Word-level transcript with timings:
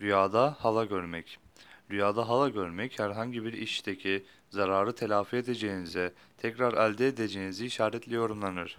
Rüyada 0.00 0.56
hala 0.58 0.84
görmek. 0.84 1.38
Rüyada 1.90 2.28
hala 2.28 2.48
görmek 2.48 2.98
herhangi 2.98 3.44
bir 3.44 3.52
işteki 3.52 4.24
zararı 4.50 4.94
telafi 4.94 5.36
edeceğinize, 5.36 6.12
tekrar 6.38 6.72
elde 6.90 7.08
edeceğinizi 7.08 7.66
işaretli 7.66 8.14
yorumlanır. 8.14 8.76